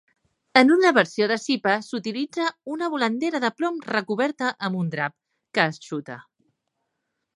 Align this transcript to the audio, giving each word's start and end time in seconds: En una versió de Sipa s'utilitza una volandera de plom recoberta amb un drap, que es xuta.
En 0.59 0.71
una 0.75 0.91
versió 0.97 1.25
de 1.31 1.35
Sipa 1.41 1.75
s'utilitza 1.87 2.47
una 2.77 2.89
volandera 2.95 3.43
de 3.43 3.51
plom 3.61 3.77
recoberta 3.91 4.49
amb 4.69 4.81
un 4.81 4.91
drap, 4.97 5.17
que 5.59 5.67
es 5.75 5.81
xuta. 5.91 6.19